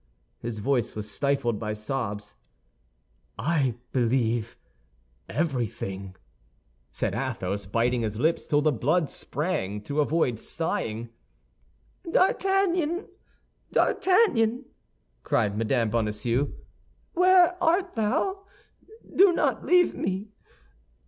[0.39, 2.33] His voice was stifled by sobs.
[3.37, 4.57] "I believe
[5.29, 6.15] everything,"
[6.91, 11.09] said Athos, biting his lips till the blood sprang to avoid sighing.
[12.11, 13.09] "D'Artagnan,
[13.71, 14.65] D'Artagnan!"
[15.21, 15.91] cried Mme.
[15.91, 16.51] Bonacieux,
[17.13, 18.47] "where art thou?
[19.15, 20.29] Do not leave me!